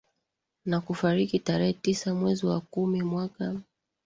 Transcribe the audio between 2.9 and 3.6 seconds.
mwaka